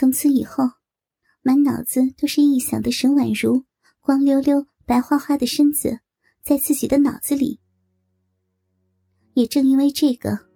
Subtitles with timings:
[0.00, 0.64] 从此以后，
[1.42, 3.66] 满脑子都是臆想的沈婉如
[4.00, 6.00] 光溜溜、白花花的身子，
[6.42, 7.60] 在自己的脑子里。
[9.34, 10.46] 也正因为这个，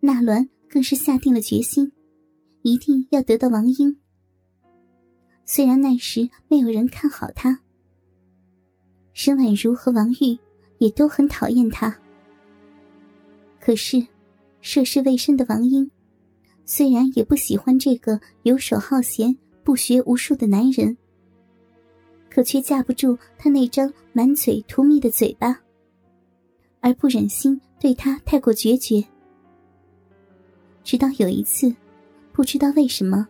[0.00, 1.92] 纳鸾更是下定了决心，
[2.62, 4.00] 一定要得到王英。
[5.44, 7.60] 虽然那时没有人看好他，
[9.12, 10.38] 沈婉如和王玉
[10.78, 11.94] 也都很讨厌他。
[13.60, 14.06] 可是，
[14.62, 15.90] 涉世未深的王英，
[16.64, 20.96] 虽然也不喜欢这个游手好闲、不学无术的男人，
[22.30, 25.60] 可却架不住他那张满嘴涂蜜的嘴巴，
[26.80, 29.04] 而不忍心对他太过决绝。
[30.82, 31.74] 直到有一次，
[32.32, 33.26] 不知道为什么，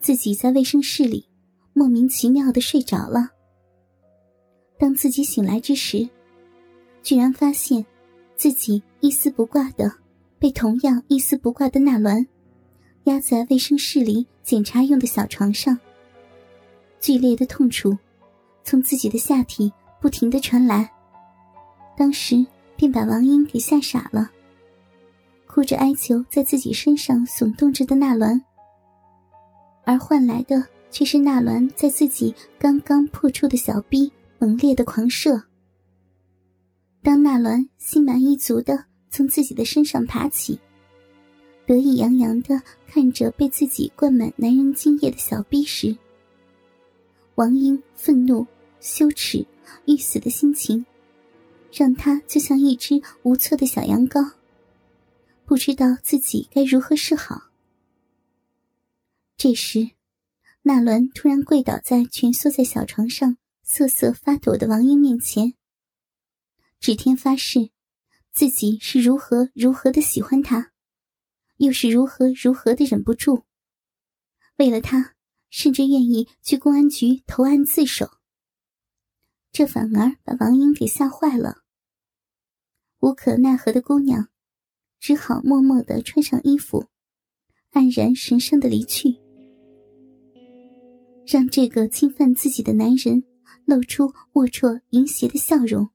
[0.00, 1.26] 自己在卫生室里
[1.72, 3.30] 莫名其妙的睡着了。
[4.78, 6.08] 当自己醒来之时，
[7.02, 7.84] 居然发现。
[8.34, 9.88] 自己一丝不挂的
[10.40, 12.26] 被同样一丝不挂的纳兰
[13.04, 15.78] 压在卫生室里检查用的小床上，
[17.00, 17.96] 剧烈的痛楚
[18.62, 20.90] 从自己的下体不停的传来，
[21.96, 24.30] 当时便把王英给吓傻了，
[25.46, 28.40] 哭着哀求在自己身上耸动着的纳鸾，
[29.84, 35.42] 而换来的却是纳鸾在自己刚刚破处的小臂猛烈的狂射。
[37.02, 40.58] 当纳鸾心满意足的从自己的身上爬起，
[41.72, 45.96] 得意洋洋的看着被自己灌满男人精液的小臂时，
[47.36, 48.46] 王英愤怒、
[48.78, 49.46] 羞耻、
[49.86, 50.84] 欲死的心情，
[51.72, 54.32] 让他就像一只无措的小羊羔，
[55.46, 57.44] 不知道自己该如何是好。
[59.38, 59.92] 这时，
[60.60, 65.54] 纳伦突然跪倒在蜷缩在小床上瑟瑟发抖的王英面前。
[66.78, 67.70] 指天发誓，
[68.30, 70.71] 自己是如何如何的喜欢他，
[71.56, 73.44] 又是如何如何的忍不住。
[74.56, 75.14] 为了他，
[75.50, 78.10] 甚至愿意去公安局投案自首。
[79.50, 81.62] 这反而把王英给吓坏了。
[83.00, 84.28] 无可奈何的姑娘，
[85.00, 86.86] 只好默默的穿上衣服，
[87.72, 89.18] 黯然神伤的离去，
[91.26, 93.24] 让这个侵犯自己的男人
[93.64, 95.90] 露出龌龊淫邪的笑容。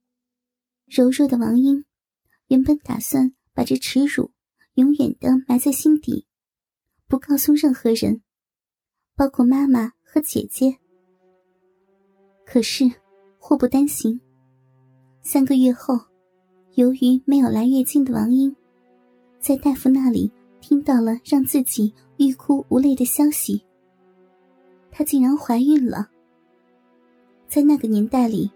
[0.86, 1.86] 柔弱的王英，
[2.48, 4.32] 原本打算把这耻辱
[4.78, 6.26] 永远的埋在心底，
[7.08, 8.22] 不告诉任何人，
[9.16, 10.78] 包括妈妈和姐姐。
[12.46, 12.86] 可是
[13.38, 14.20] 祸不单行，
[15.22, 16.00] 三个月后，
[16.76, 18.56] 由于没有来月经的王英，
[19.40, 23.64] 在大夫那里听到了让自己欲哭无泪的消息，
[24.92, 26.10] 她竟然怀孕了。
[27.48, 28.50] 在那个年代里。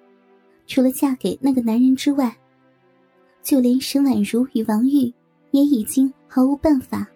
[0.67, 2.33] 除了嫁给那个男人之外，
[3.43, 5.13] 就连沈婉如与王玉
[5.51, 7.07] 也已经毫无办法。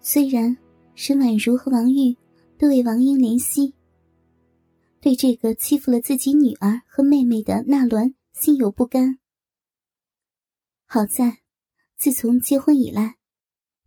[0.00, 0.56] 虽然
[0.94, 2.16] 沈婉如和王玉
[2.58, 3.74] 都为王英怜惜，
[5.00, 9.18] 对这个欺负了自己女儿和妹妹的纳伦心有不甘。
[10.86, 11.38] 好在，
[11.96, 13.16] 自从结婚以来，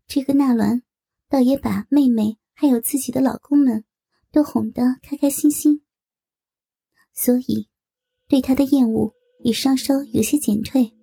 [0.08, 0.84] 这个纳伦
[1.30, 3.86] 倒也把妹妹还有自己的老公们
[4.32, 5.82] 都哄得开开心心，
[7.14, 7.70] 所以。
[8.30, 10.96] 对他的厌恶也稍稍有些减退。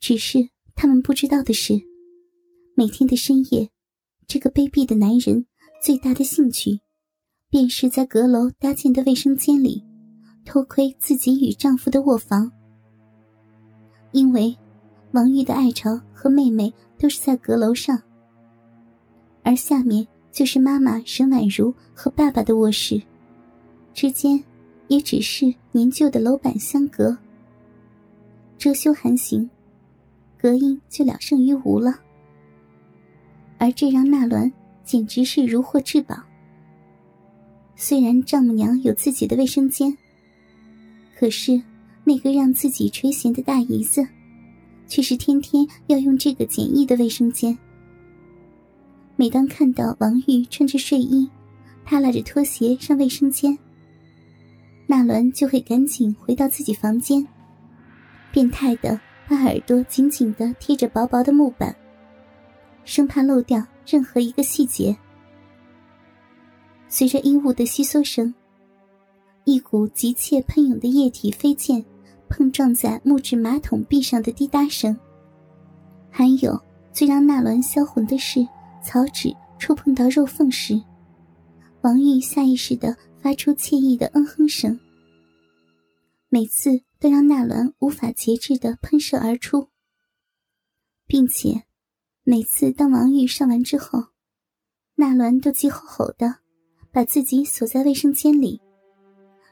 [0.00, 1.80] 只是他们不知道的是，
[2.74, 3.70] 每天的深夜，
[4.26, 5.46] 这个卑鄙的男人
[5.82, 6.80] 最大的兴趣，
[7.50, 9.82] 便是在阁楼搭建的卫生间里，
[10.44, 12.50] 偷窥自己与丈夫的卧房。
[14.12, 14.56] 因为
[15.12, 18.00] 王玉的爱巢和妹妹都是在阁楼上，
[19.42, 23.00] 而下面就是妈妈沈婉如和爸爸的卧室，
[23.92, 24.42] 之间。
[24.88, 27.16] 也只是年旧的楼板相隔，
[28.58, 29.48] 遮羞寒行，
[30.44, 31.98] 隔音就了胜于无了。
[33.56, 34.52] 而这让纳伦
[34.84, 36.14] 简直是如获至宝。
[37.74, 39.96] 虽然丈母娘有自己的卫生间，
[41.18, 41.58] 可是
[42.04, 44.06] 那个让自己垂涎的大姨子，
[44.86, 47.56] 却是天天要用这个简易的卫生间。
[49.16, 51.26] 每当看到王玉穿着睡衣，
[51.86, 53.58] 踏拉着拖鞋上卫生间。
[54.86, 57.26] 纳伦就会赶紧回到自己房间，
[58.30, 61.74] 变态的把耳朵紧紧的贴着薄薄的木板，
[62.84, 64.96] 生怕漏掉任何一个细节。
[66.88, 68.34] 随着衣物的窸窣声，
[69.44, 71.84] 一股急切喷涌的液体飞溅，
[72.28, 74.96] 碰撞在木质马桶壁上的滴答声，
[76.10, 76.60] 还有
[76.92, 78.46] 最让纳伦销魂的是
[78.82, 80.80] 草纸触碰到肉缝时，
[81.80, 82.96] 王玉下意识的。
[83.24, 84.78] 发出惬意的嗯哼声，
[86.28, 89.68] 每次都让纳伦无法节制的喷射而出，
[91.06, 91.64] 并且
[92.22, 94.08] 每次当王玉上完之后，
[94.94, 96.36] 纳兰都急吼吼的，
[96.90, 98.60] 把自己锁在卫生间里，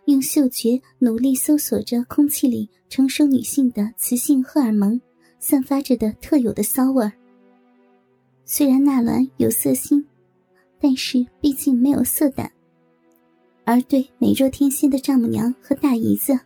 [0.07, 5.01] 用嗅觉努力搜索着空气里成熟女性的雌性荷尔蒙
[5.39, 7.11] 散发着的特有的骚味。
[8.45, 10.07] 虽然纳兰有色心，
[10.81, 12.53] 但是毕竟没有色胆，
[13.65, 16.39] 而对美若天仙的丈母娘和大姨子，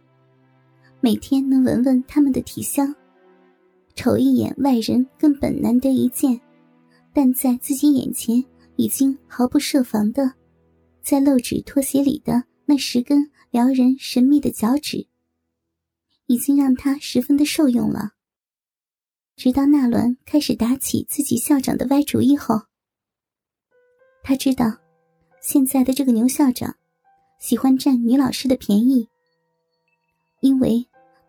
[1.06, 2.92] 每天能闻闻他们的体香，
[3.94, 6.40] 瞅一眼外人根本难得一见。
[7.12, 8.44] 但在自己眼前，
[8.74, 10.32] 已经毫不设防的，
[11.02, 15.06] 在漏趾拖鞋里的那十根撩人神秘的脚趾，
[16.26, 18.14] 已经让他十分的受用了。
[19.36, 22.62] 直到纳伦开始打起自己校长的歪主意后，
[24.24, 24.78] 他知道，
[25.40, 26.74] 现在的这个牛校长，
[27.38, 29.08] 喜欢占女老师的便宜，
[30.40, 30.84] 因为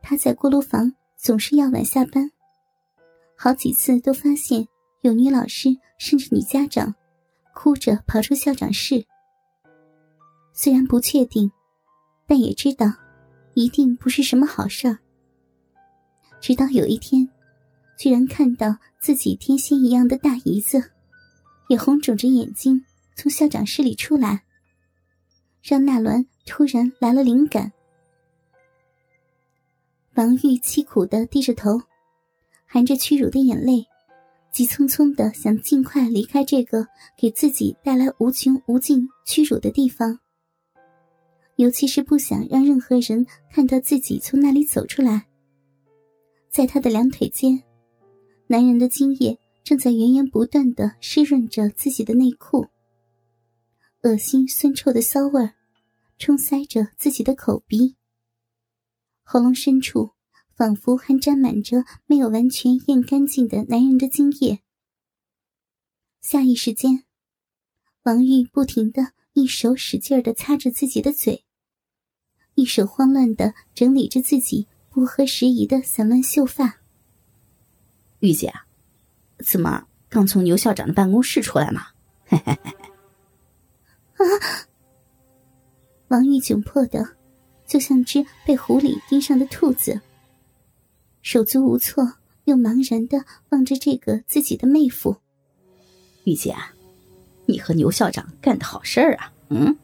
[0.09, 2.31] 他在锅炉房总是要晚下班，
[3.36, 4.65] 好几次都发现。
[5.01, 5.68] 有女老师
[5.98, 6.95] 甚至女家长，
[7.54, 9.06] 哭着跑出校长室。
[10.54, 11.51] 虽然不确定，
[12.25, 12.94] 但也知道，
[13.54, 14.98] 一定不是什么好事儿。
[16.39, 17.30] 直到有一天，
[18.00, 20.92] 居然看到自己天仙一样的大姨子，
[21.68, 22.81] 也红肿着眼睛
[23.13, 24.45] 从校长室里出来，
[25.62, 27.74] 让纳伦突然来了灵感。
[30.17, 31.79] 王玉凄苦的低着头，
[32.65, 33.85] 含着屈辱的眼泪。
[34.51, 40.19] 急匆匆的想尽快离开这个给自己带来无穷无尽屈辱的地方，
[41.57, 45.27] 尤其是不想让任何人看到自己从那里走出来。
[46.49, 47.61] 在他的两腿间，
[48.47, 52.65] 男人的精液正在源源不断的湿润着自己的内裤，
[54.01, 55.53] 恶心酸臭的骚味儿
[56.17, 57.95] 冲塞着自己的口鼻，
[59.29, 60.13] 喉咙深处。
[60.57, 64.63] 仿佛还沾满着没有完全咽干净的男人的精液。
[66.19, 67.03] 下一时间，
[68.06, 71.45] 王玉不停的一手使劲的擦着自己的嘴，
[72.56, 76.80] 一手慌乱的整理着自己不合时宜的散乱秀发。
[78.18, 78.51] 玉姐，
[79.45, 81.89] 怎么刚从牛校长的办公室出来嘛？
[82.25, 82.71] 嘿嘿嘿
[84.15, 84.25] 啊！
[86.07, 87.16] 王玉窘迫的，
[87.67, 90.01] 就像只被狐狸盯上的兔子。
[91.21, 92.13] 手足无措，
[92.45, 95.17] 又茫然的望着这个自己的妹夫。
[96.23, 96.55] 玉姐，
[97.45, 99.33] 你和牛校长干的好事儿啊！
[99.49, 99.77] 嗯，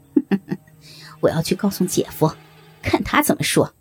[1.22, 2.34] 我要去告诉姐夫，
[2.82, 3.74] 看他怎么说。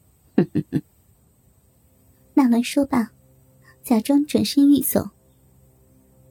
[2.35, 3.11] 纳兰说罢，
[3.83, 5.09] 假装转身欲走。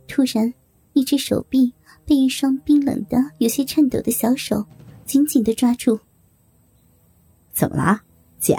[0.07, 0.53] 突然，
[0.93, 1.73] 一只手臂
[2.05, 4.65] 被一双冰冷的、有些颤抖的小手
[5.05, 5.97] 紧紧的抓住。
[7.51, 8.01] 怎么了，
[8.39, 8.57] 姐？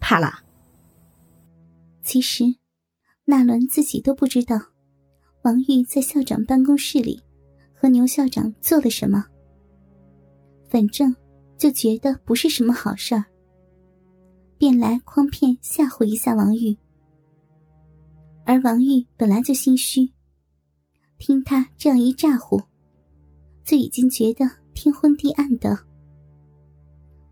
[0.00, 0.40] 怕了？
[2.02, 2.44] 其实，
[3.24, 4.60] 纳伦自己都不知道，
[5.42, 7.22] 王玉在校长办公室里
[7.72, 9.24] 和牛校长做了什么。
[10.68, 11.14] 反正
[11.56, 13.24] 就觉得不是什么好事儿，
[14.58, 16.76] 便来诓骗吓唬一下王玉。
[18.44, 20.12] 而王玉本来就心虚，
[21.16, 22.60] 听他这样一咋呼，
[23.64, 24.44] 就已经觉得
[24.74, 25.78] 天昏地暗的。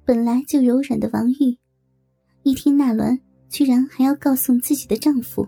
[0.05, 1.59] 本来就柔软的王玉，
[2.43, 3.21] 一听纳伦。
[3.53, 5.47] 居然还要告诉自己的丈夫，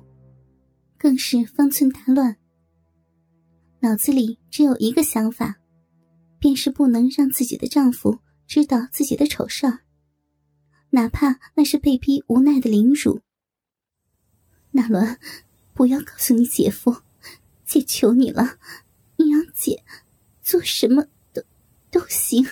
[0.99, 2.37] 更是方寸大乱。
[3.81, 5.57] 脑子里只有一个想法，
[6.39, 9.79] 便是不能让自己的丈夫知道自己的丑事儿，
[10.91, 13.23] 哪怕那是被逼无奈的凌辱。
[14.73, 15.19] 纳伦，
[15.73, 16.95] 不要告诉你姐夫，
[17.65, 18.59] 姐求你了，
[19.17, 19.83] 你让姐
[20.43, 21.43] 做什么都
[21.91, 22.47] 都行。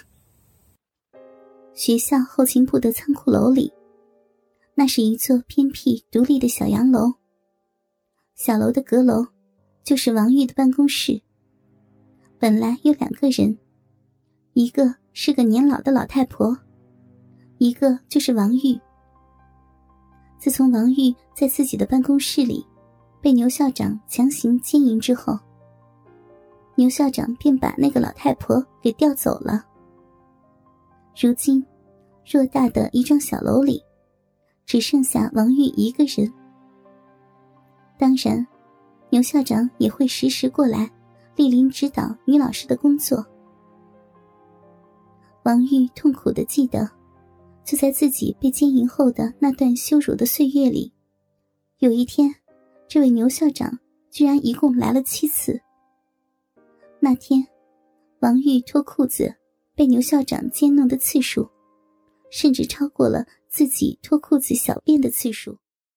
[1.85, 3.73] 学校后勤部的仓库楼里。
[4.73, 7.13] 那是一座偏僻独立的小洋楼。
[8.37, 9.27] 小楼的阁楼，
[9.83, 11.21] 就是王玉的办公室。
[12.39, 13.59] 本来有两个人，
[14.53, 16.57] 一个是个年老的老太婆，
[17.59, 18.81] 一个就是王玉。
[20.39, 22.65] 自从王玉在自己的办公室里
[23.21, 25.37] 被牛校长强行奸淫之后，
[26.77, 29.67] 牛校长便把那个老太婆给调走了。
[31.21, 31.63] 如今，
[32.27, 33.83] 偌大的一幢小楼里。
[34.65, 36.33] 只剩下王玉一个人。
[37.99, 38.47] 当然，
[39.11, 40.91] 牛校长也会时时过来
[41.37, 43.27] 莅临指导女老师的工作。
[45.43, 46.89] 王玉痛苦的记得，
[47.65, 50.93] 就在自己被奸淫后的那段羞辱的岁月里，
[51.81, 52.33] 有一天，
[52.89, 53.79] 这位牛校长
[54.11, 55.61] 居然一共来了七次。
[57.01, 57.45] 那天，
[58.21, 59.35] 王玉脱裤子
[59.75, 61.51] 被牛校长奸弄的次数，
[62.33, 63.25] 甚至超过了。
[63.53, 65.59] 自己脱裤子小便的次数。